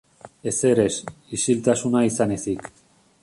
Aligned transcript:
Ezer 0.51 0.79
ez, 0.83 0.95
isiltasuna 1.37 2.03
izan 2.09 2.35
ezik. 2.39 2.69